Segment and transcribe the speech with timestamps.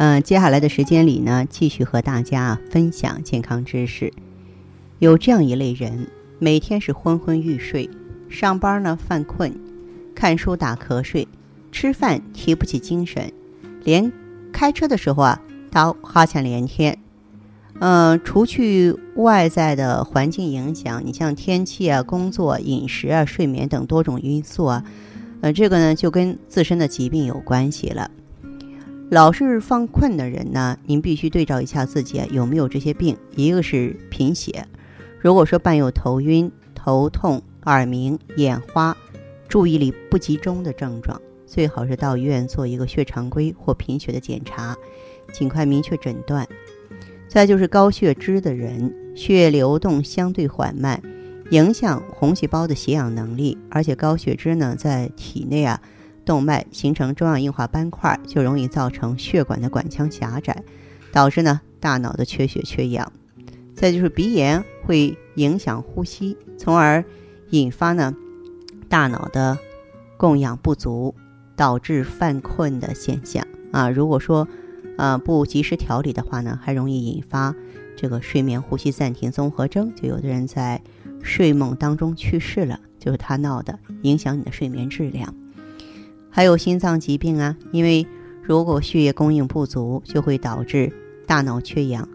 [0.00, 4.10] 嗯，接下来的时间里呢，继续和大家分享健康知识。
[4.98, 6.08] 有这样一类人，
[6.38, 7.90] 每天是昏昏欲睡，
[8.30, 9.52] 上班呢犯困，
[10.14, 11.28] 看书打瞌睡，
[11.70, 13.30] 吃饭提不起精神，
[13.84, 14.10] 连
[14.50, 15.38] 开车的时候啊，
[15.70, 16.96] 都哈欠连天。
[17.80, 24.82] 嗯，除去外在的环境影响，你像天气啊、工作、饮食啊、睡眠等多种因素啊，
[25.42, 28.10] 呃，这个呢就跟自身的疾病有关系了。
[29.10, 33.16] 老是犯困的人呢，您必须对照一下自己有没有这些病。
[33.34, 34.64] 一个是贫血，
[35.18, 38.96] 如果说伴有头晕、头痛、耳鸣、眼花、
[39.48, 44.76] 注意力不集中的症状，最好是到医院做一个血常规或贫血的检查，
[45.32, 46.46] 尽快明确诊断。
[47.26, 51.02] 再就是高血脂的人，血流动相对缓慢，
[51.50, 55.82] 影响红细胞的血氧能力，而且高血脂呢在体内啊。
[56.30, 60.62] 动脉形成中央硬化斑块，就容易造成血管的管腔狭窄，
[61.10, 63.12] 导致呢大脑的缺血缺氧。
[63.74, 67.04] 再就是鼻炎会影响呼吸，从而
[67.48, 68.14] 引发呢
[68.88, 69.58] 大脑的
[70.16, 71.12] 供氧不足，
[71.56, 73.90] 导致犯困的现象啊。
[73.90, 74.46] 如果说
[74.98, 77.52] 呃不及时调理的话呢，还容易引发
[77.96, 80.80] 这个睡眠呼吸暂停综合征，就有的人在
[81.24, 85.34] 睡梦当中去世了，就是他闹的，影响你的睡眠质量。
[86.30, 88.06] 还有心脏疾病啊，因为
[88.42, 90.92] 如果血液供应不足，就会导致
[91.26, 92.08] 大脑缺氧，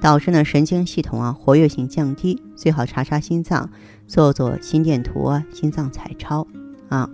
[0.00, 2.40] 导致呢神经系统啊活跃性降低。
[2.54, 3.68] 最好查查心脏，
[4.06, 6.46] 做做心电图啊、心脏彩超
[6.88, 7.08] 啊。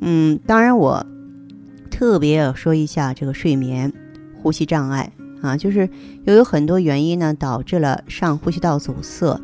[0.00, 1.04] 嗯，当然我
[1.90, 3.92] 特别要说一下这个睡眠
[4.40, 5.88] 呼吸障碍啊，就是
[6.24, 9.40] 由有很多原因呢导致了上呼吸道阻塞。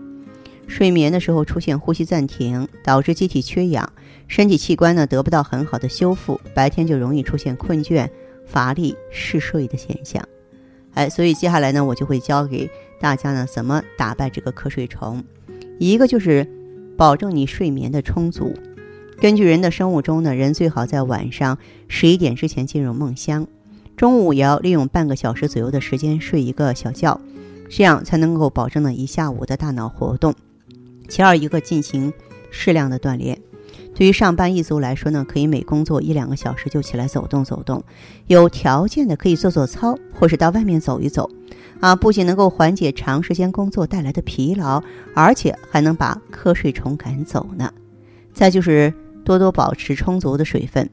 [0.67, 3.93] 睡眠的时候出现呼吸暂停，导致机体缺氧，
[4.27, 8.09] 身体器官呢得不到很好的修复，白天就容易出现困倦、
[8.47, 10.27] 乏力、嗜睡的现象。
[10.95, 12.71] 哎，所以接下来呢，我就会教给
[13.01, 15.23] 大家呢怎么打败这个瞌睡虫。
[15.79, 16.49] 一个就是
[16.97, 18.55] 保证你睡眠的充足。
[19.21, 21.59] 根据人的生物钟呢，人最好在晚上
[21.89, 23.47] 十一点之前进入梦乡，
[23.97, 27.21] 中午也要利用半个小时左右的时间睡一个小觉，
[27.69, 30.35] 这样才能够保证呢一下午的大脑活动。
[31.09, 32.13] 其二，一个进行
[32.51, 33.39] 适量的锻炼。
[33.95, 37.83] 对于上班一族来说呢，可以每工作一两个小时就起来走动走动。
[38.27, 41.31] 有条件的可以做做操，或是到外面走一走。
[41.81, 44.83] 啊，不仅能够缓解长时间工作带来的疲劳，
[45.15, 47.73] 而且还能把瞌睡虫赶走呢。
[48.33, 48.93] 再就是
[49.25, 50.89] 多多保持充足的水分。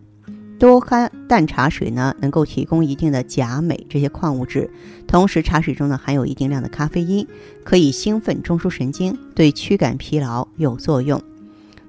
[0.61, 4.69] 多喝淡茶水呢，能够提供一定的钾、镁这些矿物质，
[5.07, 7.27] 同时茶水中呢含有一定量的咖啡因，
[7.63, 11.19] 可以兴奋中枢神经，对驱赶疲劳有作用。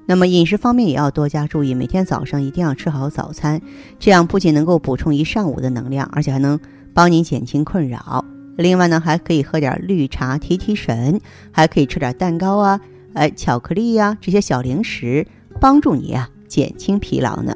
[0.07, 3.61] 那么饮食方面也要多加注意，每天早上一定要吃好早餐，
[3.99, 6.59] 这样不仅能够补充一上午的能量，而且还能
[6.95, 8.25] 帮你减轻困扰。
[8.57, 12.81] 另外呢，还可以喝点绿茶提提神，还可以吃点蛋糕啊，
[13.13, 15.27] 哎，巧克力呀这些小零食，
[15.61, 17.55] 帮助你啊减轻疲劳呢。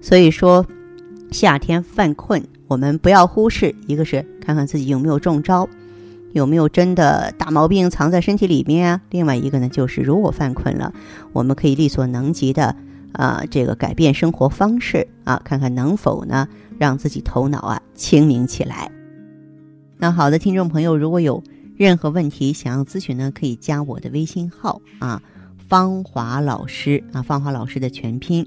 [0.00, 0.64] 所以说，
[1.30, 3.74] 夏天犯困，我们不要忽视。
[3.86, 5.68] 一个是看看自己有没有中招，
[6.32, 9.00] 有没有真的大毛病藏在身体里面啊。
[9.10, 10.92] 另外一个呢，就是如果犯困了，
[11.32, 12.74] 我们可以力所能及的
[13.12, 16.48] 啊，这个改变生活方式啊，看看能否呢
[16.78, 18.90] 让自己头脑啊清明起来。
[19.98, 21.42] 那好的，听众朋友，如果有
[21.76, 25.20] 任何问题想要咨询呢，可以加我的微信号啊，
[25.68, 28.46] 芳华老师啊，芳华老师的全拼。